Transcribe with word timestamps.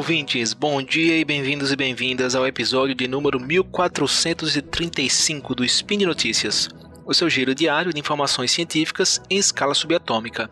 ouvintes, 0.00 0.54
bom 0.54 0.82
dia 0.82 1.18
e 1.18 1.24
bem-vindos 1.26 1.70
e 1.70 1.76
bem-vindas 1.76 2.34
ao 2.34 2.46
episódio 2.46 2.94
de 2.94 3.06
número 3.06 3.38
1435 3.38 5.54
do 5.54 5.62
Spin 5.62 6.06
Notícias, 6.06 6.70
o 7.04 7.12
seu 7.12 7.28
giro 7.28 7.54
diário 7.54 7.92
de 7.92 8.00
informações 8.00 8.50
científicas 8.50 9.20
em 9.28 9.36
escala 9.36 9.74
subatômica. 9.74 10.48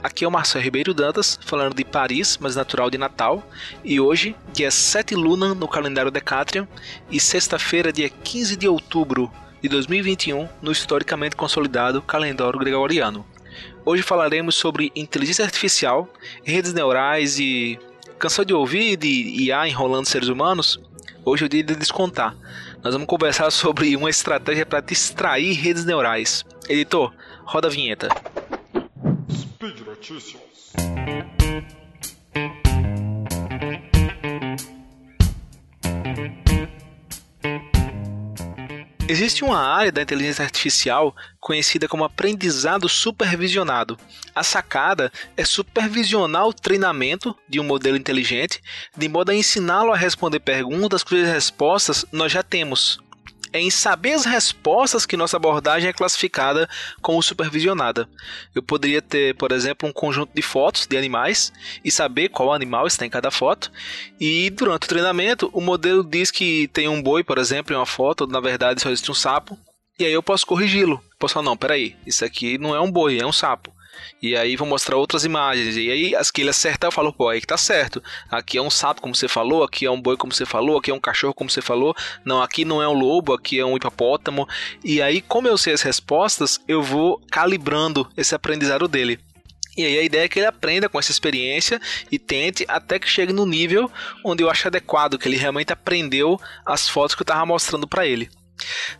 Aqui 0.00 0.24
é 0.24 0.28
o 0.28 0.30
Marcelo 0.30 0.62
Ribeiro 0.62 0.94
Dantas, 0.94 1.36
falando 1.44 1.74
de 1.74 1.84
Paris, 1.84 2.38
mas 2.40 2.54
natural 2.54 2.88
de 2.88 2.96
Natal, 2.96 3.42
e 3.84 3.98
hoje, 3.98 4.36
dia 4.52 4.70
7 4.70 5.16
Luna 5.16 5.56
no 5.56 5.66
calendário 5.66 6.12
Decatrian, 6.12 6.68
e 7.10 7.18
sexta-feira, 7.18 7.92
dia 7.92 8.08
15 8.08 8.54
de 8.54 8.68
outubro 8.68 9.28
de 9.60 9.68
2021, 9.68 10.48
no 10.62 10.70
historicamente 10.70 11.34
consolidado 11.34 12.00
calendário 12.00 12.60
gregoriano. 12.60 13.26
Hoje 13.84 14.04
falaremos 14.04 14.54
sobre 14.54 14.92
inteligência 14.94 15.44
artificial, 15.44 16.08
redes 16.44 16.72
neurais 16.72 17.40
e. 17.40 17.76
Cansou 18.18 18.44
de 18.44 18.54
ouvir 18.54 18.96
de 18.96 19.08
IA 19.08 19.68
enrolando 19.68 20.06
seres 20.06 20.28
humanos? 20.28 20.80
Hoje 21.24 21.44
é 21.44 21.46
o 21.46 21.48
dia 21.48 21.62
de 21.62 21.74
descontar. 21.74 22.36
Nós 22.82 22.92
vamos 22.92 23.08
conversar 23.08 23.50
sobre 23.52 23.96
uma 23.96 24.10
estratégia 24.10 24.66
para 24.66 24.80
distrair 24.80 25.52
redes 25.54 25.84
neurais. 25.84 26.44
Editor, 26.68 27.12
roda 27.44 27.68
a 27.68 27.70
vinheta. 27.70 28.08
Speed 29.30 29.80
Notícias. 29.86 30.44
Existe 39.06 39.44
uma 39.44 39.58
área 39.58 39.92
da 39.92 40.00
inteligência 40.00 40.42
artificial 40.42 41.14
conhecida 41.38 41.86
como 41.86 42.04
aprendizado 42.04 42.88
supervisionado. 42.88 43.98
A 44.34 44.42
sacada 44.42 45.12
é 45.36 45.44
supervisionar 45.44 46.46
o 46.46 46.54
treinamento 46.54 47.36
de 47.46 47.60
um 47.60 47.64
modelo 47.64 47.98
inteligente 47.98 48.62
de 48.96 49.06
modo 49.06 49.30
a 49.30 49.34
ensiná-lo 49.34 49.92
a 49.92 49.96
responder 49.96 50.40
perguntas 50.40 51.04
cujas 51.04 51.28
respostas 51.28 52.06
nós 52.10 52.32
já 52.32 52.42
temos 52.42 52.98
é 53.54 53.60
em 53.60 53.70
saber 53.70 54.14
as 54.14 54.24
respostas 54.24 55.06
que 55.06 55.16
nossa 55.16 55.36
abordagem 55.36 55.88
é 55.88 55.92
classificada 55.92 56.68
como 57.00 57.22
supervisionada. 57.22 58.08
Eu 58.52 58.60
poderia 58.60 59.00
ter, 59.00 59.36
por 59.36 59.52
exemplo, 59.52 59.88
um 59.88 59.92
conjunto 59.92 60.32
de 60.34 60.42
fotos 60.42 60.88
de 60.88 60.96
animais 60.96 61.52
e 61.84 61.90
saber 61.90 62.30
qual 62.30 62.52
animal 62.52 62.88
está 62.88 63.06
em 63.06 63.10
cada 63.10 63.30
foto. 63.30 63.70
E 64.20 64.50
durante 64.50 64.86
o 64.86 64.88
treinamento, 64.88 65.48
o 65.52 65.60
modelo 65.60 66.02
diz 66.02 66.32
que 66.32 66.66
tem 66.68 66.88
um 66.88 67.00
boi, 67.00 67.22
por 67.22 67.38
exemplo, 67.38 67.72
em 67.72 67.78
uma 67.78 67.86
foto, 67.86 68.26
na 68.26 68.40
verdade 68.40 68.82
só 68.82 68.90
existe 68.90 69.12
um 69.12 69.14
sapo. 69.14 69.56
E 70.00 70.04
aí 70.04 70.12
eu 70.12 70.22
posso 70.22 70.44
corrigi-lo. 70.44 71.00
Posso 71.20 71.34
falar, 71.34 71.44
não, 71.44 71.56
peraí, 71.56 71.94
isso 72.04 72.24
aqui 72.24 72.58
não 72.58 72.74
é 72.74 72.80
um 72.80 72.90
boi, 72.90 73.20
é 73.20 73.24
um 73.24 73.32
sapo. 73.32 73.72
E 74.20 74.36
aí 74.36 74.56
vou 74.56 74.66
mostrar 74.66 74.96
outras 74.96 75.24
imagens. 75.24 75.76
E 75.76 75.90
aí 75.90 76.16
as 76.16 76.30
que 76.30 76.42
ele 76.42 76.50
acertar, 76.50 76.88
eu 76.88 76.92
falo, 76.92 77.12
pô, 77.12 77.28
aí 77.28 77.40
que 77.40 77.46
tá 77.46 77.56
certo. 77.56 78.02
Aqui 78.30 78.58
é 78.58 78.62
um 78.62 78.70
sapo, 78.70 79.00
como 79.00 79.14
você 79.14 79.28
falou, 79.28 79.62
aqui 79.62 79.86
é 79.86 79.90
um 79.90 80.00
boi, 80.00 80.16
como 80.16 80.32
você 80.32 80.46
falou, 80.46 80.78
aqui 80.78 80.90
é 80.90 80.94
um 80.94 81.00
cachorro, 81.00 81.34
como 81.34 81.50
você 81.50 81.62
falou. 81.62 81.94
Não, 82.24 82.42
aqui 82.42 82.64
não 82.64 82.82
é 82.82 82.88
um 82.88 82.92
lobo, 82.92 83.32
aqui 83.32 83.58
é 83.58 83.64
um 83.64 83.76
hipopótamo. 83.76 84.48
E 84.84 85.00
aí, 85.02 85.20
como 85.20 85.48
eu 85.48 85.58
sei 85.58 85.72
as 85.72 85.82
respostas, 85.82 86.60
eu 86.66 86.82
vou 86.82 87.20
calibrando 87.30 88.08
esse 88.16 88.34
aprendizado 88.34 88.88
dele. 88.88 89.18
E 89.76 89.84
aí 89.84 89.98
a 89.98 90.02
ideia 90.02 90.24
é 90.24 90.28
que 90.28 90.38
ele 90.38 90.46
aprenda 90.46 90.88
com 90.88 90.98
essa 90.98 91.10
experiência 91.10 91.80
e 92.10 92.18
tente 92.18 92.64
até 92.68 92.98
que 92.98 93.08
chegue 93.08 93.32
no 93.32 93.44
nível 93.44 93.90
onde 94.24 94.42
eu 94.42 94.48
acho 94.48 94.68
adequado, 94.68 95.18
que 95.18 95.26
ele 95.26 95.36
realmente 95.36 95.72
aprendeu 95.72 96.40
as 96.64 96.88
fotos 96.88 97.14
que 97.14 97.22
eu 97.22 97.24
estava 97.24 97.44
mostrando 97.44 97.86
para 97.86 98.06
ele. 98.06 98.30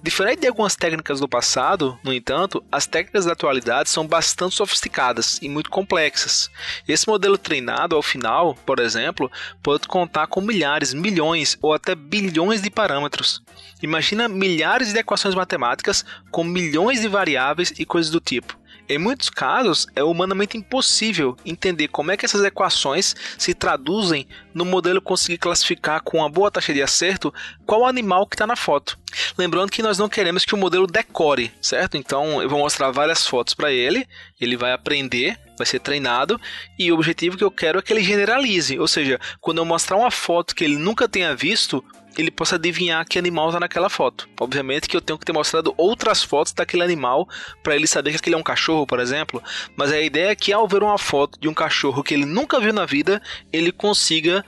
Diferente 0.03 0.41
de 0.41 0.49
algumas 0.49 0.77
técnicas 0.77 1.21
do 1.21 1.29
passado, 1.29 1.99
no 2.03 2.13
entanto, 2.13 2.65
as 2.71 2.87
técnicas 2.87 3.25
da 3.25 3.33
atualidade 3.33 3.89
são 3.89 4.07
bastante 4.07 4.55
sofisticadas 4.55 5.39
e 5.41 5.49
muito 5.49 5.71
complexas. 5.71 6.51
Esse 6.87 7.09
modelo 7.09 7.39
treinado, 7.39 7.97
ao 7.97 8.03
final, 8.03 8.55
por 8.67 8.79
exemplo, 8.81 9.31
pode 9.63 9.89
contar 9.89 10.27
com 10.27 10.41
milhares, 10.41 10.95
milhões 10.95 11.57
ou 11.61 11.73
até 11.73 11.95
bilhões 11.95 12.63
de 12.63 12.71
parâmetros. 12.71 13.43
Imagina 13.83 14.29
milhares 14.29 14.93
de 14.93 14.99
equações 14.99 15.35
matemáticas 15.35 16.05
com 16.31 16.45
milhões 16.45 17.01
de 17.01 17.09
variáveis 17.09 17.73
e 17.79 17.85
coisas 17.85 18.11
do 18.11 18.21
tipo. 18.21 18.64
Em 18.89 18.99
muitos 18.99 19.31
casos, 19.31 19.87
é 19.97 20.03
humanamente 20.03 20.59
impossível 20.59 21.37
entender 21.45 21.89
como 21.89 22.11
é 22.11 22.17
que 22.17 22.27
essas 22.27 22.45
equações 22.45 23.15
se 23.39 23.55
traduzem 23.55 24.27
no 24.53 24.65
modelo 24.65 25.01
conseguir 25.01 25.39
classificar 25.39 26.03
com 26.03 26.19
uma 26.19 26.29
boa 26.29 26.51
taxa 26.51 26.73
de 26.73 26.83
acerto 26.83 27.33
qual 27.65 27.87
animal 27.87 28.27
que 28.27 28.35
está 28.35 28.47
na 28.47 28.57
foto. 28.57 28.99
Lembrando 29.39 29.71
que 29.71 29.83
nós 29.83 29.99
não 29.99 30.09
queremos 30.09 30.45
que 30.45 30.55
o 30.55 30.59
modelo 30.59 30.87
decore, 30.87 31.53
certo? 31.61 31.97
Então 31.97 32.43
eu 32.43 32.49
vou 32.49 32.59
mostrar 32.59 32.91
várias 32.91 33.27
fotos 33.27 33.55
para 33.55 33.73
ele, 33.73 34.07
ele 34.41 34.57
vai 34.57 34.73
aprender, 34.73 35.39
vai 35.57 35.67
ser 35.67 35.79
treinado 35.79 36.41
e 36.79 36.91
o 36.91 36.95
objetivo 36.95 37.37
que 37.37 37.45
eu 37.45 37.51
quero 37.51 37.79
é 37.79 37.83
que 37.83 37.93
ele 37.93 38.03
generalize, 38.03 38.79
ou 38.79 38.89
seja, 38.89 39.21
quando 39.41 39.59
eu 39.59 39.65
mostrar 39.65 39.97
uma 39.97 40.11
foto 40.11 40.55
que 40.55 40.65
ele 40.65 40.77
nunca 40.77 41.09
tenha 41.09 41.35
visto, 41.35 41.85
ele 42.17 42.31
possa 42.31 42.57
adivinhar 42.57 43.07
que 43.07 43.19
animal 43.19 43.49
está 43.49 43.61
naquela 43.61 43.89
foto. 43.89 44.29
Obviamente 44.41 44.89
que 44.89 44.97
eu 44.97 45.01
tenho 45.01 45.19
que 45.19 45.25
ter 45.25 45.33
mostrado 45.33 45.75
outras 45.77 46.23
fotos 46.23 46.53
daquele 46.53 46.83
animal 46.83 47.29
para 47.63 47.75
ele 47.75 47.87
saber 47.87 48.11
que 48.11 48.17
aquele 48.17 48.37
é 48.37 48.39
um 48.39 48.43
cachorro, 48.43 48.87
por 48.87 49.01
exemplo. 49.01 49.43
Mas 49.77 49.91
a 49.91 50.01
ideia 50.01 50.31
é 50.31 50.37
que 50.37 50.53
ao 50.53 50.69
ver 50.69 50.83
uma 50.83 50.99
foto 50.99 51.39
de 51.41 51.49
um 51.49 51.55
cachorro 51.55 52.03
que 52.03 52.15
ele 52.15 52.25
nunca 52.25 52.61
viu 52.61 52.73
na 52.73 52.87
vida, 52.87 53.21
ele 53.53 53.73
consiga 53.73 54.45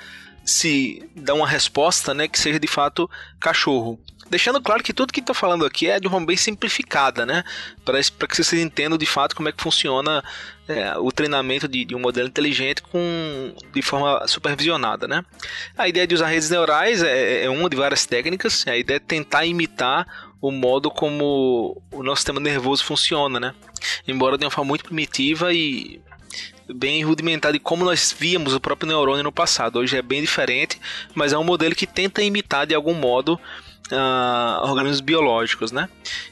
se 0.47 1.03
dar 1.15 1.35
uma 1.35 1.47
resposta, 1.47 2.15
né, 2.15 2.29
que 2.29 2.39
seja 2.39 2.59
de 2.61 2.69
fato 2.69 3.11
cachorro. 3.41 3.99
Deixando 4.29 4.61
claro 4.61 4.83
que 4.83 4.93
tudo 4.93 5.13
que 5.13 5.21
estou 5.21 5.35
falando 5.35 5.65
aqui 5.65 5.89
é 5.89 6.01
de 6.01 6.07
uma 6.07 6.13
forma 6.13 6.27
bem 6.27 6.37
simplificada, 6.37 7.25
né? 7.25 7.45
Para 7.85 8.03
que 8.03 8.43
vocês 8.43 8.61
entendam 8.61 8.99
de 8.99 9.07
fato 9.07 9.37
como 9.37 9.49
é 9.49 9.53
que 9.53 9.63
funciona 9.63 10.23
é, 10.67 10.99
o 10.99 11.13
treinamento 11.13 11.69
de, 11.69 11.85
de, 11.85 11.95
um 11.95 12.01
modelo 12.01 12.27
inteligente 12.27 12.83
com, 12.83 13.55
de 13.73 13.83
forma 13.83 14.27
supervisionada, 14.27 15.07
né? 15.07 15.25
A 15.79 15.87
ideia 15.87 16.09
de 16.09 16.15
usar 16.17 16.27
redes 16.27 16.51
neurais 16.51 17.05
é, 17.05 17.45
é 17.45 17.51
uma 17.51 17.71
de 17.71 17.77
várias 17.77 18.05
técnicas. 18.05 18.67
A 18.67 18.77
ideia 18.77 18.97
é 18.97 19.01
tentar 19.01 19.47
imitar 19.47 20.07
o 20.41 20.51
modo 20.51 20.91
como 20.91 21.81
o 21.93 22.03
nosso 22.03 22.23
sistema 22.23 22.41
nervoso 22.41 22.85
funciona, 22.85 23.39
né? 23.39 23.55
Embora 24.09 24.37
de 24.37 24.45
uma 24.45 24.51
forma 24.51 24.69
muito 24.69 24.85
primitiva 24.85 25.53
e 25.53 26.01
bem 26.69 27.05
rudimentar 27.05 27.53
de 27.53 27.59
como 27.59 27.85
nós 27.85 28.15
víamos 28.17 28.55
o 28.55 28.61
próprio 28.61 28.89
neurônio 28.89 29.23
no 29.23 29.33
passado. 29.33 29.79
Hoje 29.79 29.97
é 29.97 30.03
bem 30.03 30.21
diferente, 30.21 30.81
mas 31.15 31.33
é 31.33 31.39
um 31.39 31.45
modelo 31.45 31.75
que 31.75 31.87
tenta 31.87 32.23
imitar 32.23 32.67
de 32.67 32.75
algum 32.75 32.95
modo 32.95 33.39
uh, 33.93 34.69
organismos 34.69 35.01
biológicos, 35.01 35.73
né? 35.73 35.89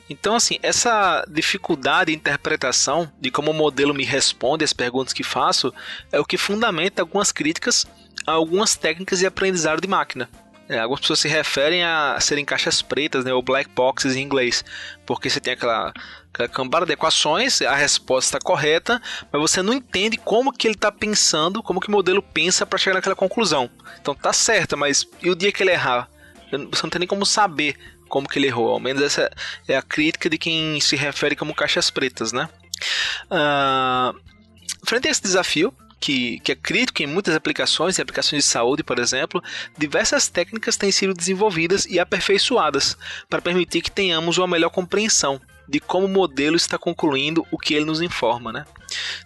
Então, 0.09 0.35
assim, 0.35 0.59
essa 0.63 1.25
dificuldade 1.29 2.11
de 2.11 2.17
interpretação 2.17 3.11
de 3.21 3.31
como 3.31 3.51
o 3.51 3.55
modelo 3.55 3.95
me 3.95 4.05
responde 4.05 4.65
às 4.65 4.73
perguntas 4.73 5.13
que 5.13 5.23
faço 5.23 5.73
é 6.11 6.19
o 6.19 6.25
que 6.25 6.37
fundamenta 6.37 7.03
algumas 7.03 7.33
críticas 7.33 7.87
a 8.27 8.33
algumas 8.33 8.77
técnicas 8.77 9.19
de 9.19 9.27
aprendizado 9.27 9.81
de 9.81 9.89
máquina. 9.89 10.29
É, 10.69 10.79
algumas 10.79 11.01
pessoas 11.01 11.19
se 11.21 11.29
referem 11.29 11.85
a 11.85 12.19
serem 12.21 12.45
caixas 12.45 12.81
pretas, 12.81 13.25
né, 13.25 13.33
ou 13.35 13.43
black 13.43 13.69
boxes 13.71 14.17
em 14.17 14.23
inglês, 14.23 14.65
porque 15.05 15.29
você 15.29 15.39
tem 15.39 15.53
aquela, 15.53 15.93
aquela 16.33 16.49
cambada 16.49 16.87
de 16.87 16.93
equações, 16.93 17.61
a 17.61 17.75
resposta 17.75 18.29
está 18.29 18.39
correta, 18.39 19.01
mas 19.31 19.43
você 19.43 19.61
não 19.61 19.75
entende 19.75 20.17
como 20.17 20.53
que 20.53 20.67
ele 20.67 20.75
está 20.75 20.91
pensando, 20.91 21.63
como 21.63 21.81
que 21.81 21.89
o 21.89 21.93
modelo 21.93 22.23
pensa 22.23 22.65
para 22.65 22.79
chegar 22.79 22.95
naquela 22.95 23.15
conclusão. 23.15 23.71
Então 24.01 24.15
tá 24.15 24.33
certo, 24.33 24.77
mas 24.77 25.07
e 25.23 25.29
o 25.29 25.37
dia 25.37 25.53
que 25.53 25.63
ele 25.63 25.73
errar? 25.73 26.09
Você 26.51 26.83
não 26.83 26.91
tem 26.91 27.01
nem 27.01 27.09
como 27.09 27.27
saber 27.27 27.77
como 28.09 28.29
que 28.29 28.39
ele 28.39 28.47
errou. 28.47 28.71
Ao 28.71 28.81
menos 28.81 29.03
essa 29.03 29.31
é 29.67 29.77
a 29.77 29.83
crítica 29.83 30.31
de 30.31 30.39
quem 30.39 30.81
se 30.81 30.97
refere 30.97 31.35
como 31.37 31.55
caixas 31.55 31.91
pretas, 31.91 32.33
né? 32.33 32.49
Uh, 33.27 34.19
frente 34.87 35.09
a 35.09 35.11
esse 35.11 35.23
desafio, 35.23 35.75
que, 36.05 36.39
que, 36.41 36.53
é 36.53 36.55
crítico 36.55 37.03
em 37.03 37.07
muitas 37.07 37.35
aplicações, 37.35 37.99
em 37.99 38.03
aplicações 38.03 38.45
de 38.45 38.51
saúde, 38.51 38.85
por 38.85 38.99
exemplo, 38.99 39.43
diversas 39.79 40.29
técnicas 40.29 40.77
têm 40.77 40.93
sido 40.93 41.15
desenvolvidas 41.15 41.87
e 41.87 41.99
aperfeiçoadas 41.99 42.95
para 43.27 43.41
permitir 43.41 43.81
que 43.81 43.91
tenhamos 43.91 44.37
uma 44.37 44.47
melhor 44.47 44.69
compreensão 44.69 45.41
de 45.67 45.81
como 45.81 46.05
o 46.05 46.11
modelo 46.11 46.57
está 46.57 46.77
concluindo 46.77 47.47
o 47.51 47.57
que 47.57 47.73
ele 47.73 47.87
nos 47.87 48.03
informa, 48.03 48.53
né? 48.53 48.67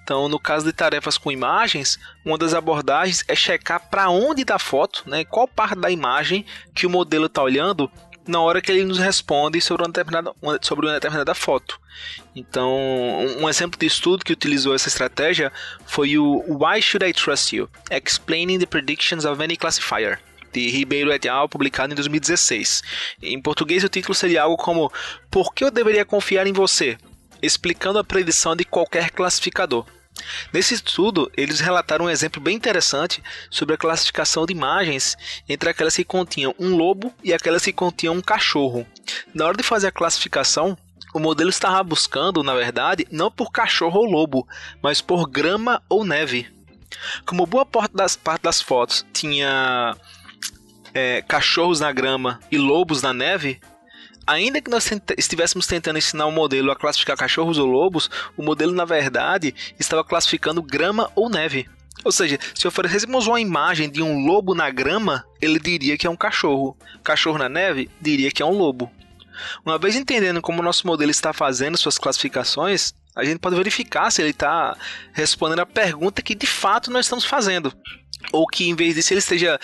Então, 0.04 0.28
no 0.28 0.38
caso 0.38 0.64
de 0.64 0.72
tarefas 0.72 1.18
com 1.18 1.32
imagens, 1.32 1.98
uma 2.24 2.38
das 2.38 2.54
abordagens 2.54 3.24
é 3.26 3.34
checar 3.34 3.90
para 3.90 4.08
onde 4.08 4.44
da 4.44 4.56
foto, 4.56 5.02
né, 5.04 5.24
qual 5.24 5.48
parte 5.48 5.76
da 5.76 5.90
imagem 5.90 6.46
que 6.72 6.86
o 6.86 6.90
modelo 6.90 7.26
está 7.26 7.42
olhando 7.42 7.90
na 8.28 8.40
hora 8.40 8.60
que 8.60 8.70
ele 8.70 8.84
nos 8.84 8.98
responde 8.98 9.60
sobre 9.60 9.82
uma 9.82 9.88
determinada, 9.88 10.32
sobre 10.62 10.86
uma 10.86 10.94
determinada 10.94 11.34
foto. 11.34 11.80
Então, 12.36 12.76
um 13.40 13.48
exemplo 13.48 13.78
de 13.78 13.86
estudo 13.86 14.24
que 14.24 14.32
utilizou 14.32 14.74
essa 14.74 14.88
estratégia 14.88 15.52
foi 15.86 16.16
o 16.16 16.44
Why 16.46 16.80
Should 16.80 17.04
I 17.04 17.12
Trust 17.12 17.56
You? 17.56 17.68
Explaining 17.90 18.60
the 18.60 18.66
Predictions 18.66 19.24
of 19.24 19.42
Any 19.42 19.56
Classifier 19.56 20.20
de 20.52 20.70
Ribeiro 20.70 21.12
et 21.12 21.26
al., 21.28 21.48
publicado 21.48 21.92
em 21.92 21.96
2016. 21.96 22.82
Em 23.22 23.40
português, 23.40 23.84
o 23.84 23.88
título 23.88 24.14
seria 24.14 24.42
algo 24.42 24.56
como 24.56 24.92
Por 25.30 25.52
que 25.52 25.64
eu 25.64 25.70
deveria 25.70 26.04
confiar 26.04 26.46
em 26.46 26.52
você? 26.52 26.96
explicando 27.42 27.98
a 27.98 28.04
predição 28.04 28.56
de 28.56 28.64
qualquer 28.64 29.10
classificador. 29.10 29.86
Nesse 30.52 30.74
estudo, 30.74 31.30
eles 31.36 31.60
relataram 31.60 32.06
um 32.06 32.10
exemplo 32.10 32.40
bem 32.40 32.56
interessante 32.56 33.22
sobre 33.50 33.74
a 33.74 33.78
classificação 33.78 34.46
de 34.46 34.52
imagens 34.52 35.16
entre 35.48 35.70
aquelas 35.70 35.96
que 35.96 36.04
continham 36.04 36.54
um 36.58 36.76
lobo 36.76 37.12
e 37.22 37.32
aquelas 37.32 37.64
que 37.64 37.72
continham 37.72 38.14
um 38.14 38.20
cachorro. 38.20 38.86
Na 39.34 39.46
hora 39.46 39.56
de 39.56 39.62
fazer 39.62 39.88
a 39.88 39.92
classificação, 39.92 40.76
o 41.14 41.18
modelo 41.18 41.50
estava 41.50 41.82
buscando, 41.82 42.42
na 42.42 42.54
verdade, 42.54 43.06
não 43.10 43.30
por 43.30 43.50
cachorro 43.50 44.00
ou 44.00 44.04
lobo, 44.04 44.46
mas 44.82 45.00
por 45.00 45.28
grama 45.28 45.82
ou 45.88 46.04
neve. 46.04 46.48
Como 47.24 47.46
boa 47.46 47.64
parte 47.64 47.94
das, 47.94 48.16
parte 48.16 48.42
das 48.42 48.60
fotos 48.60 49.04
tinha 49.12 49.96
é, 50.92 51.22
cachorros 51.22 51.80
na 51.80 51.92
grama 51.92 52.40
e 52.50 52.58
lobos 52.58 53.02
na 53.02 53.12
neve, 53.12 53.60
ainda 54.28 54.60
que 54.60 54.70
nós 54.70 54.88
estivéssemos 55.16 55.66
tentando 55.66 55.98
ensinar 55.98 56.26
o 56.26 56.32
modelo 56.32 56.70
a 56.70 56.76
classificar 56.76 57.16
cachorros 57.16 57.58
ou 57.58 57.66
lobos, 57.66 58.10
o 58.36 58.42
modelo 58.42 58.72
na 58.72 58.84
verdade 58.84 59.54
estava 59.80 60.04
classificando 60.04 60.62
grama 60.62 61.10
ou 61.16 61.30
neve. 61.30 61.66
Ou 62.04 62.12
seja, 62.12 62.38
se 62.54 62.68
oferecêssemos 62.68 63.26
uma 63.26 63.40
imagem 63.40 63.90
de 63.90 64.02
um 64.02 64.24
lobo 64.24 64.54
na 64.54 64.70
grama, 64.70 65.24
ele 65.40 65.58
diria 65.58 65.96
que 65.96 66.06
é 66.06 66.10
um 66.10 66.16
cachorro. 66.16 66.76
Cachorro 67.02 67.38
na 67.38 67.48
neve 67.48 67.90
diria 68.00 68.30
que 68.30 68.42
é 68.42 68.46
um 68.46 68.56
lobo. 68.56 68.90
Uma 69.64 69.78
vez 69.78 69.96
entendendo 69.96 70.42
como 70.42 70.60
o 70.60 70.64
nosso 70.64 70.86
modelo 70.86 71.10
está 71.10 71.32
fazendo 71.32 71.78
suas 71.78 71.96
classificações, 71.96 72.92
a 73.16 73.24
gente 73.24 73.38
pode 73.38 73.56
verificar 73.56 74.10
se 74.10 74.20
ele 74.20 74.30
está 74.30 74.76
respondendo 75.12 75.60
a 75.60 75.66
pergunta 75.66 76.22
que 76.22 76.34
de 76.34 76.46
fato 76.46 76.90
nós 76.90 77.06
estamos 77.06 77.24
fazendo 77.24 77.72
ou 78.32 78.46
que 78.46 78.68
em 78.68 78.74
vez 78.74 78.94
disso 78.94 79.12
ele 79.12 79.20
esteja 79.20 79.58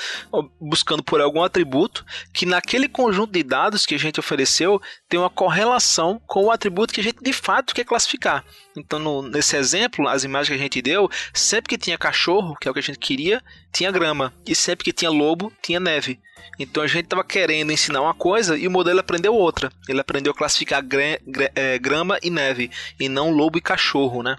buscando 0.61 1.03
por 1.03 1.21
algum 1.21 1.43
atributo 1.43 2.05
que 2.33 2.47
naquele 2.47 2.89
conjunto 2.89 3.33
de 3.33 3.43
dados 3.43 3.85
que 3.85 3.95
a 3.95 3.99
gente 3.99 4.21
ofereceu 4.21 4.81
tem 5.09 5.19
uma 5.19 5.31
correlação 5.31 6.21
com 6.27 6.45
o 6.45 6.51
atributo 6.51 6.95
que 6.95 7.01
a 7.01 7.05
gente 7.05 7.23
de 7.23 7.33
fato 7.33 7.75
quer 7.75 7.85
classificar. 7.85 8.45
Então, 8.77 8.99
no, 8.99 9.23
nesse 9.23 9.57
exemplo, 9.57 10.09
as 10.09 10.25
imagens 10.25 10.49
que 10.49 10.55
a 10.55 10.63
gente 10.63 10.83
deu, 10.83 11.09
sempre 11.33 11.69
que 11.69 11.79
tinha 11.79 11.99
cachorro, 11.99 12.57
que 12.61 12.67
é 12.67 12.71
o 12.71 12.75
que 12.75 12.81
a 12.81 12.83
gente 12.83 12.99
queria, 12.99 13.43
tinha 13.75 13.91
grama, 13.91 14.33
e 14.47 14.55
sempre 14.55 14.85
que 14.85 14.93
tinha 14.93 15.11
lobo, 15.11 15.53
tinha 15.61 15.81
neve. 15.81 16.21
Então 16.59 16.83
a 16.83 16.87
gente 16.87 17.05
estava 17.05 17.25
querendo 17.25 17.73
ensinar 17.73 18.01
uma 18.01 18.15
coisa 18.15 18.57
e 18.57 18.69
o 18.69 18.71
modelo 18.71 19.01
aprendeu 19.01 19.35
outra. 19.35 19.73
Ele 19.89 20.01
aprendeu 20.01 20.33
a 20.33 20.37
classificar 20.37 20.81
é, 21.57 21.79
grama 21.81 22.17
e 22.23 22.31
neve, 22.31 22.71
e 23.01 23.09
não 23.09 23.33
lobo 23.33 23.59
e 23.59 23.61
cachorro, 23.61 24.23
né? 24.23 24.37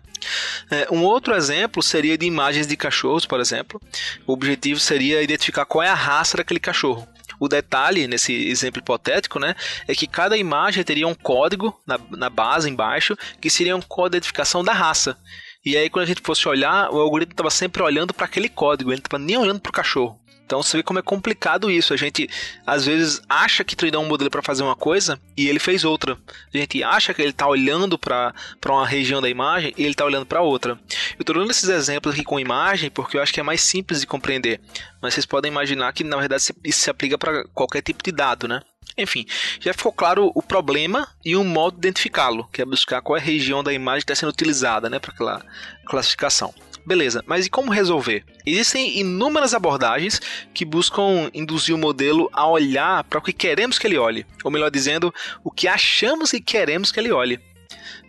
É, 0.71 0.87
um 0.89 1.03
outro 1.03 1.35
exemplo 1.35 1.83
seria 1.83 2.17
de 2.17 2.25
imagens 2.25 2.65
de 2.65 2.77
cachorros, 2.77 3.25
por 3.25 3.41
exemplo. 3.41 3.81
O 4.25 4.31
objetivo 4.31 4.79
seria 4.79 5.21
identificar 5.21 5.65
qual 5.65 5.83
é 5.83 5.89
a 5.89 5.93
raça 5.93 6.37
daquele 6.37 6.59
cachorro. 6.59 7.05
O 7.37 7.49
detalhe 7.49 8.07
nesse 8.07 8.33
exemplo 8.47 8.79
hipotético, 8.79 9.39
né, 9.39 9.55
é 9.89 9.93
que 9.93 10.07
cada 10.07 10.37
imagem 10.37 10.85
teria 10.85 11.05
um 11.05 11.13
código 11.13 11.77
na, 11.85 11.99
na 12.11 12.29
base 12.29 12.69
embaixo, 12.69 13.17
que 13.41 13.49
seria 13.49 13.75
um 13.75 13.81
código 13.81 14.11
de 14.11 14.17
identificação 14.17 14.63
da 14.63 14.71
raça. 14.71 15.17
E 15.65 15.75
aí, 15.75 15.89
quando 15.89 16.03
a 16.03 16.07
gente 16.07 16.21
fosse 16.21 16.47
olhar, 16.47 16.91
o 16.91 16.99
algoritmo 16.99 17.33
estava 17.33 17.49
sempre 17.49 17.81
olhando 17.81 18.13
para 18.13 18.25
aquele 18.25 18.47
código, 18.47 18.91
ele 18.91 18.97
não 18.97 19.05
estava 19.05 19.23
nem 19.23 19.37
olhando 19.37 19.59
para 19.59 19.71
o 19.71 19.73
cachorro. 19.73 20.19
Então 20.45 20.61
você 20.61 20.77
vê 20.77 20.83
como 20.83 20.99
é 20.99 21.01
complicado 21.01 21.71
isso. 21.71 21.93
A 21.93 21.97
gente 21.97 22.29
às 22.65 22.85
vezes 22.85 23.21
acha 23.27 23.63
que 23.63 23.75
treinou 23.75 24.03
um 24.03 24.07
modelo 24.07 24.29
para 24.29 24.43
fazer 24.43 24.61
uma 24.61 24.75
coisa 24.75 25.19
e 25.35 25.49
ele 25.49 25.57
fez 25.57 25.83
outra. 25.83 26.17
A 26.53 26.57
gente 26.57 26.83
acha 26.83 27.13
que 27.13 27.21
ele 27.21 27.31
está 27.31 27.47
olhando 27.47 27.97
para 27.97 28.33
uma 28.67 28.85
região 28.85 29.21
da 29.21 29.29
imagem 29.29 29.73
e 29.75 29.81
ele 29.81 29.91
está 29.91 30.05
olhando 30.05 30.25
para 30.25 30.41
outra. 30.41 30.73
Eu 31.17 31.21
estou 31.21 31.35
dando 31.35 31.49
esses 31.49 31.67
exemplos 31.67 32.13
aqui 32.13 32.23
com 32.23 32.39
imagem 32.39 32.91
porque 32.91 33.17
eu 33.17 33.21
acho 33.21 33.33
que 33.33 33.39
é 33.39 33.43
mais 33.43 33.61
simples 33.61 34.01
de 34.01 34.07
compreender. 34.07 34.61
Mas 35.01 35.15
vocês 35.15 35.25
podem 35.25 35.51
imaginar 35.51 35.91
que 35.93 36.03
na 36.03 36.17
verdade 36.17 36.43
isso 36.63 36.79
se 36.79 36.89
aplica 36.91 37.17
para 37.17 37.43
qualquer 37.47 37.81
tipo 37.81 38.03
de 38.03 38.11
dado, 38.11 38.47
né? 38.47 38.61
Enfim, 38.97 39.25
já 39.59 39.73
ficou 39.73 39.91
claro 39.91 40.31
o 40.33 40.41
problema 40.41 41.07
e 41.23 41.35
um 41.35 41.43
modo 41.43 41.73
de 41.73 41.87
identificá-lo, 41.87 42.47
que 42.51 42.61
é 42.61 42.65
buscar 42.65 43.01
qual 43.01 43.17
é 43.17 43.19
a 43.19 43.23
região 43.23 43.63
da 43.63 43.73
imagem 43.73 44.05
que 44.05 44.11
está 44.11 44.15
sendo 44.15 44.29
utilizada 44.29 44.89
né, 44.89 44.99
para 44.99 45.11
aquela 45.11 45.45
classificação. 45.85 46.53
Beleza, 46.85 47.23
mas 47.25 47.47
e 47.47 47.49
como 47.49 47.71
resolver? 47.71 48.23
Existem 48.45 48.99
inúmeras 48.99 49.55
abordagens 49.55 50.21
que 50.53 50.63
buscam 50.63 51.31
induzir 51.33 51.73
o 51.73 51.79
modelo 51.79 52.29
a 52.31 52.47
olhar 52.47 53.03
para 53.05 53.17
o 53.17 53.21
que 53.21 53.33
queremos 53.33 53.79
que 53.79 53.87
ele 53.87 53.97
olhe, 53.97 54.25
ou 54.43 54.51
melhor 54.51 54.69
dizendo, 54.69 55.13
o 55.43 55.49
que 55.49 55.67
achamos 55.67 56.29
que 56.29 56.39
queremos 56.39 56.91
que 56.91 56.99
ele 56.99 57.11
olhe. 57.11 57.39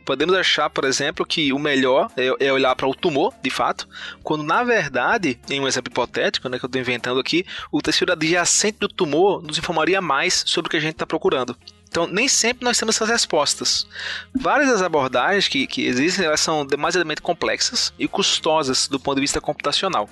Podemos 0.07 0.37
achar, 0.37 0.71
por 0.71 0.85
exemplo, 0.85 1.27
que 1.27 1.53
o 1.53 1.59
melhor 1.59 2.09
é, 2.17 2.47
é 2.47 2.53
olhar 2.53 2.77
para 2.77 2.87
o 2.87 2.95
tumor, 2.95 3.35
de 3.43 3.51
fato, 3.51 3.89
quando 4.23 4.45
na 4.45 4.63
verdade, 4.63 5.39
em 5.51 5.61
um 5.61 5.67
exemplo 5.67 5.93
hipotético 5.93 6.49
né, 6.49 6.61
que 6.61 6.65
eu 6.65 6.69
estou 6.69 6.81
inventando 6.81 7.19
aqui, 7.19 7.45
o 7.73 7.83
tecido 7.83 8.13
adjacente 8.13 8.79
do 8.79 8.89
tumor 8.89 9.43
nos 9.43 9.59
informaria 9.59 10.01
mais 10.01 10.45
sobre 10.47 10.69
o 10.69 10.71
que 10.71 10.77
a 10.77 10.81
gente 10.81 10.93
está 10.93 11.05
procurando. 11.05 11.57
Então, 11.89 12.07
nem 12.07 12.29
sempre 12.29 12.65
nós 12.65 12.79
temos 12.79 12.95
essas 12.95 13.09
respostas. 13.09 13.87
Várias 14.33 14.69
das 14.69 14.83
abordagens 14.83 15.49
que, 15.49 15.67
que 15.67 15.87
existem 15.87 16.25
elas 16.25 16.41
são 16.41 16.65
demasiadamente 16.65 17.21
complexas 17.21 17.93
e 17.99 18.07
custosas 18.07 18.87
do 18.87 19.01
ponto 19.01 19.17
de 19.17 19.23
vista 19.23 19.41
computacional. 19.41 20.09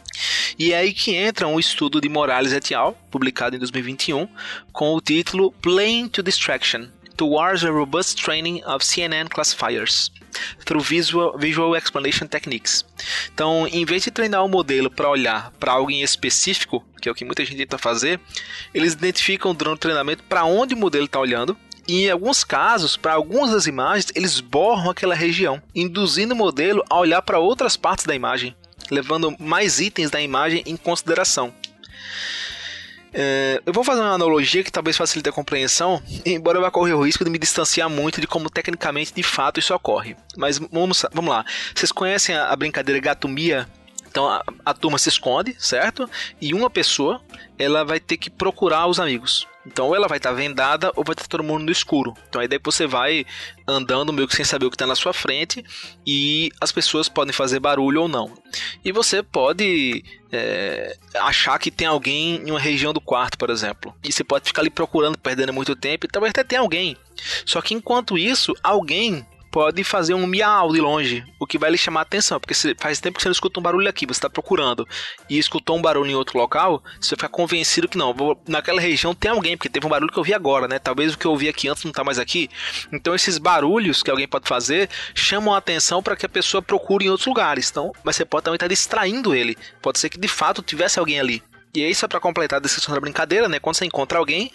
E 0.58 0.72
é 0.72 0.78
aí 0.78 0.92
que 0.92 1.14
entra 1.14 1.46
um 1.46 1.60
estudo 1.60 2.00
de 2.00 2.08
Morales 2.08 2.52
et 2.52 2.74
al., 2.74 2.94
publicado 3.12 3.54
em 3.54 3.60
2021, 3.60 4.26
com 4.72 4.92
o 4.92 5.00
título 5.00 5.52
Playing 5.62 6.08
to 6.08 6.22
Distraction 6.22 6.88
Towards 7.16 7.64
a 7.64 7.70
Robust 7.70 8.22
Training 8.22 8.62
of 8.64 8.84
CNN 8.84 9.28
Classifiers 9.28 10.10
through 10.64 10.82
Visual, 10.82 11.38
visual 11.38 11.76
Explanation 11.76 12.26
Techniques. 12.26 12.84
Então, 13.32 13.66
em 13.68 13.84
vez 13.84 14.02
de 14.02 14.10
treinar 14.10 14.44
o 14.44 14.48
modelo 14.48 14.90
para 14.90 15.08
olhar 15.08 15.52
para 15.60 15.72
algo 15.72 15.90
em 15.90 16.02
específico, 16.02 16.84
que 17.00 17.08
é 17.08 17.12
o 17.12 17.14
que 17.14 17.24
muita 17.24 17.44
gente 17.44 17.58
tenta 17.58 17.78
fazer, 17.78 18.20
eles 18.72 18.94
identificam 18.94 19.54
durante 19.54 19.76
o 19.76 19.80
treinamento 19.80 20.24
para 20.24 20.44
onde 20.44 20.74
o 20.74 20.78
modelo 20.78 21.04
está 21.04 21.20
olhando 21.20 21.56
e 21.86 22.06
em 22.06 22.10
alguns 22.10 22.44
casos, 22.44 22.96
para 22.96 23.12
algumas 23.12 23.50
das 23.50 23.66
imagens, 23.66 24.10
eles 24.14 24.40
borram 24.40 24.90
aquela 24.90 25.14
região, 25.14 25.62
induzindo 25.74 26.32
o 26.32 26.36
modelo 26.36 26.82
a 26.88 26.98
olhar 26.98 27.20
para 27.20 27.38
outras 27.38 27.76
partes 27.76 28.06
da 28.06 28.14
imagem, 28.14 28.56
levando 28.90 29.36
mais 29.38 29.80
itens 29.80 30.10
da 30.10 30.20
imagem 30.20 30.62
em 30.64 30.76
consideração. 30.76 31.52
É, 33.16 33.62
eu 33.64 33.72
vou 33.72 33.84
fazer 33.84 34.00
uma 34.00 34.12
analogia 34.12 34.64
que 34.64 34.72
talvez 34.72 34.96
facilite 34.96 35.28
a 35.28 35.32
compreensão, 35.32 36.02
embora 36.26 36.58
eu 36.58 36.62
vá 36.62 36.70
correr 36.70 36.94
o 36.94 37.04
risco 37.04 37.24
de 37.24 37.30
me 37.30 37.38
distanciar 37.38 37.88
muito 37.88 38.20
de 38.20 38.26
como 38.26 38.50
tecnicamente 38.50 39.14
de 39.14 39.22
fato 39.22 39.60
isso 39.60 39.72
ocorre. 39.72 40.16
Mas 40.36 40.58
vamos, 40.58 41.06
vamos 41.12 41.30
lá. 41.30 41.44
Vocês 41.72 41.92
conhecem 41.92 42.34
a, 42.34 42.48
a 42.48 42.56
brincadeira 42.56 43.00
gatomia? 43.00 43.68
Então 44.08 44.28
a, 44.28 44.44
a 44.64 44.74
turma 44.74 44.98
se 44.98 45.08
esconde, 45.08 45.54
certo? 45.58 46.10
E 46.40 46.52
uma 46.52 46.68
pessoa 46.68 47.20
ela 47.56 47.84
vai 47.84 48.00
ter 48.00 48.16
que 48.16 48.28
procurar 48.28 48.86
os 48.86 48.98
amigos. 48.98 49.46
Então, 49.66 49.86
ou 49.86 49.96
ela 49.96 50.06
vai 50.06 50.18
estar 50.18 50.30
tá 50.30 50.34
vendada 50.34 50.92
ou 50.94 51.04
vai 51.04 51.14
estar 51.14 51.24
tá 51.24 51.28
todo 51.28 51.42
mundo 51.42 51.64
no 51.64 51.72
escuro. 51.72 52.14
Então, 52.28 52.40
a 52.40 52.44
ideia 52.44 52.58
é 52.58 52.64
você 52.64 52.86
vai 52.86 53.24
andando 53.66 54.12
meio 54.12 54.28
que 54.28 54.36
sem 54.36 54.44
saber 54.44 54.66
o 54.66 54.70
que 54.70 54.76
está 54.76 54.86
na 54.86 54.94
sua 54.94 55.12
frente 55.12 55.64
e 56.06 56.50
as 56.60 56.70
pessoas 56.70 57.08
podem 57.08 57.32
fazer 57.32 57.60
barulho 57.60 58.02
ou 58.02 58.08
não. 58.08 58.32
E 58.84 58.92
você 58.92 59.22
pode 59.22 60.04
é, 60.30 60.96
achar 61.14 61.58
que 61.58 61.70
tem 61.70 61.86
alguém 61.86 62.36
em 62.36 62.50
uma 62.50 62.60
região 62.60 62.92
do 62.92 63.00
quarto, 63.00 63.38
por 63.38 63.50
exemplo. 63.50 63.94
E 64.04 64.12
você 64.12 64.22
pode 64.22 64.46
ficar 64.46 64.62
ali 64.62 64.70
procurando, 64.70 65.18
perdendo 65.18 65.52
muito 65.52 65.74
tempo 65.74 66.06
e 66.06 66.08
talvez 66.08 66.30
até 66.30 66.44
tenha 66.44 66.60
alguém. 66.60 66.96
Só 67.46 67.60
que 67.62 67.74
enquanto 67.74 68.18
isso, 68.18 68.54
alguém 68.62 69.26
pode 69.54 69.84
fazer 69.84 70.14
um 70.14 70.26
miau 70.26 70.72
de 70.72 70.80
longe, 70.80 71.24
o 71.38 71.46
que 71.46 71.56
vai 71.56 71.70
lhe 71.70 71.78
chamar 71.78 72.00
a 72.00 72.02
atenção, 72.02 72.40
porque 72.40 72.54
faz 72.76 72.98
tempo 72.98 73.18
que 73.18 73.22
você 73.22 73.28
não 73.28 73.32
escuta 73.32 73.60
um 73.60 73.62
barulho 73.62 73.88
aqui, 73.88 74.04
você 74.04 74.18
está 74.18 74.28
procurando 74.28 74.84
e 75.30 75.38
escutou 75.38 75.78
um 75.78 75.80
barulho 75.80 76.10
em 76.10 76.14
outro 76.16 76.36
local, 76.36 76.82
você 77.00 77.10
vai 77.10 77.18
ficar 77.18 77.28
convencido 77.28 77.86
que 77.86 77.96
não, 77.96 78.12
vou, 78.12 78.36
naquela 78.48 78.80
região 78.80 79.14
tem 79.14 79.30
alguém, 79.30 79.56
porque 79.56 79.68
teve 79.68 79.86
um 79.86 79.88
barulho 79.88 80.10
que 80.10 80.18
eu 80.18 80.24
vi 80.24 80.34
agora, 80.34 80.66
né? 80.66 80.80
Talvez 80.80 81.14
o 81.14 81.18
que 81.18 81.24
eu 81.24 81.30
ouvi 81.30 81.48
aqui 81.48 81.68
antes 81.68 81.84
não 81.84 81.92
está 81.92 82.02
mais 82.02 82.18
aqui. 82.18 82.50
Então 82.92 83.14
esses 83.14 83.38
barulhos 83.38 84.02
que 84.02 84.10
alguém 84.10 84.26
pode 84.26 84.48
fazer 84.48 84.90
chamam 85.14 85.54
a 85.54 85.58
atenção 85.58 86.02
para 86.02 86.16
que 86.16 86.26
a 86.26 86.28
pessoa 86.28 86.60
procure 86.60 87.06
em 87.06 87.10
outros 87.10 87.28
lugares. 87.28 87.70
Então, 87.70 87.92
mas 88.02 88.16
você 88.16 88.24
pode 88.24 88.42
também 88.42 88.56
estar 88.56 88.66
tá 88.66 88.74
distraindo 88.74 89.32
ele. 89.36 89.56
Pode 89.80 90.00
ser 90.00 90.08
que 90.08 90.18
de 90.18 90.26
fato 90.26 90.62
tivesse 90.62 90.98
alguém 90.98 91.20
ali. 91.20 91.40
E 91.74 91.84
aí, 91.84 91.92
só 91.92 92.06
para 92.06 92.20
completar 92.20 92.58
a 92.58 92.62
descrição 92.62 92.94
da 92.94 93.00
brincadeira, 93.00 93.48
né? 93.48 93.58
Quando 93.58 93.74
você 93.74 93.84
encontra 93.84 94.16
alguém, 94.18 94.52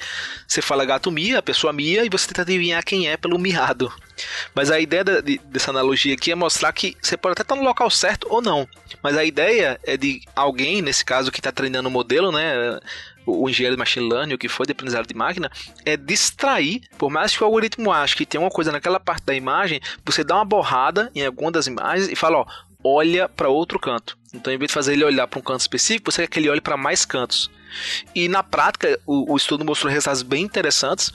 você 0.47 0.61
fala 0.61 0.85
gato 0.85 1.11
mia, 1.11 1.39
a 1.39 1.41
pessoa 1.41 1.73
mia, 1.73 2.05
e 2.05 2.09
você 2.09 2.27
tenta 2.27 2.43
adivinhar 2.43 2.81
quem 2.83 3.09
é 3.09 3.17
pelo 3.17 3.37
miado. 3.37 3.91
Mas 4.55 4.71
a 4.71 4.79
ideia 4.79 5.03
de, 5.03 5.37
dessa 5.43 5.69
analogia 5.71 6.13
aqui 6.13 6.31
é 6.31 6.35
mostrar 6.35 6.71
que 6.71 6.95
você 7.01 7.17
pode 7.17 7.33
até 7.33 7.41
estar 7.41 7.55
no 7.57 7.63
local 7.63 7.89
certo 7.89 8.25
ou 8.29 8.41
não. 8.41 8.65
Mas 9.03 9.17
a 9.17 9.25
ideia 9.25 9.77
é 9.83 9.97
de 9.97 10.21
alguém, 10.33 10.81
nesse 10.81 11.03
caso 11.03 11.29
que 11.29 11.41
está 11.41 11.51
treinando 11.51 11.89
o 11.89 11.91
modelo, 11.91 12.31
né? 12.31 12.79
O 13.25 13.49
engenheiro 13.49 13.75
de 13.75 13.79
machine 13.79 14.09
learning, 14.09 14.33
o 14.35 14.37
que 14.37 14.47
foi 14.47 14.65
de 14.65 14.71
aprendizado 14.71 15.05
de 15.05 15.13
máquina, 15.13 15.51
é 15.85 15.97
distrair, 15.97 16.81
por 16.97 17.11
mais 17.11 17.35
que 17.35 17.43
o 17.43 17.45
algoritmo 17.45 17.91
ache 17.91 18.15
que 18.15 18.25
tem 18.25 18.39
uma 18.39 18.49
coisa 18.49 18.71
naquela 18.71 18.99
parte 18.99 19.25
da 19.25 19.35
imagem, 19.35 19.81
você 20.05 20.23
dá 20.23 20.35
uma 20.35 20.45
borrada 20.45 21.11
em 21.13 21.25
alguma 21.25 21.51
das 21.51 21.67
imagens 21.67 22.09
e 22.09 22.15
fala, 22.15 22.37
ó, 22.37 22.45
olha 22.83 23.27
para 23.27 23.49
outro 23.49 23.79
canto. 23.79 24.17
Então, 24.33 24.53
em 24.53 24.57
vez 24.57 24.69
de 24.69 24.73
fazer 24.73 24.93
ele 24.93 25.03
olhar 25.03 25.27
para 25.27 25.39
um 25.39 25.41
canto 25.41 25.61
específico, 25.61 26.11
você 26.11 26.21
quer 26.21 26.27
que 26.27 26.39
ele 26.39 26.49
olhe 26.49 26.61
para 26.61 26.77
mais 26.77 27.05
cantos. 27.05 27.49
E 28.15 28.27
na 28.27 28.43
prática, 28.43 28.99
o, 29.05 29.33
o 29.33 29.37
estudo 29.37 29.65
mostrou 29.65 29.91
resultados 29.91 30.21
bem 30.21 30.43
interessantes, 30.43 31.11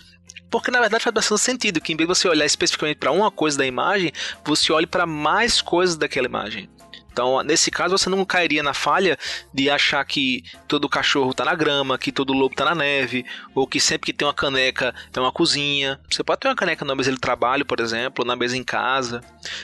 porque 0.51 0.71
na 0.71 0.81
verdade 0.81 1.03
faz 1.03 1.15
bastante 1.15 1.41
sentido 1.41 1.81
que 1.81 1.93
em 1.93 1.97
vez 1.97 2.09
de 2.09 2.15
você 2.15 2.29
olhar 2.29 2.47
especificamente 2.47 2.99
para 2.99 3.11
uma 3.11 3.31
coisa 3.31 3.59
da 3.59 3.67
imagem, 3.67 4.13
você 4.45 4.73
olhe 4.73 4.87
para 4.87 5.07
mais 5.07 5.61
coisas 5.61 5.97
daquela 5.97 6.27
imagem. 6.27 6.69
Então, 7.15 7.45
nesse 7.45 7.71
caso, 7.71 7.97
você 7.97 8.11
não 8.11 8.25
cairia 8.25 8.61
na 8.61 8.75
falha 8.75 9.17
de 9.53 9.71
achar 9.71 10.05
que 10.05 10.43
todo 10.67 10.89
cachorro 10.89 11.31
está 11.31 11.45
na 11.45 11.55
grama, 11.55 11.97
que 11.97 12.11
todo 12.11 12.33
lobo 12.33 12.55
está 12.55 12.65
na 12.65 12.75
neve, 12.75 13.25
ou 13.55 13.69
que 13.69 13.79
sempre 13.79 14.07
que 14.07 14.13
tem 14.13 14.27
uma 14.27 14.35
caneca 14.35 14.93
tem 15.13 15.23
uma 15.23 15.31
cozinha. 15.31 16.01
Você 16.11 16.25
pode 16.25 16.41
ter 16.41 16.49
uma 16.49 16.57
caneca 16.57 16.85
na 16.85 16.93
mesa 16.93 17.13
de 17.13 17.21
trabalho, 17.21 17.65
por 17.65 17.79
exemplo, 17.79 18.25
na 18.25 18.35
mesa 18.35 18.57
em 18.57 18.65
casa. 18.65 19.21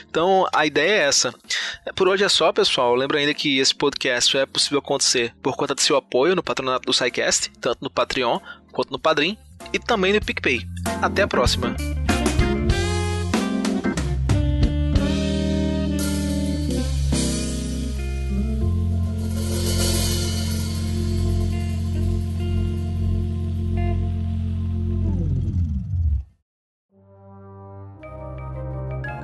Então, 0.09 0.47
a 0.53 0.65
ideia 0.65 0.91
é 0.91 1.07
essa. 1.09 1.33
Por 1.93 2.07
hoje 2.07 2.23
é 2.23 2.29
só, 2.29 2.53
pessoal. 2.53 2.95
Lembra 2.95 3.19
ainda 3.19 3.33
que 3.33 3.59
esse 3.59 3.75
podcast 3.75 4.37
é 4.37 4.45
possível 4.45 4.79
acontecer 4.79 5.35
por 5.43 5.57
conta 5.57 5.75
do 5.75 5.81
seu 5.81 5.97
apoio 5.97 6.37
no 6.37 6.41
patronato 6.41 6.85
do 6.85 6.93
SciCast, 6.93 7.51
tanto 7.59 7.79
no 7.81 7.89
Patreon 7.89 8.39
quanto 8.71 8.91
no 8.91 8.99
Padrim, 8.99 9.37
e 9.73 9.77
também 9.77 10.13
no 10.13 10.21
PicPay. 10.21 10.61
Até 11.01 11.23
a 11.23 11.27
próxima! 11.27 11.75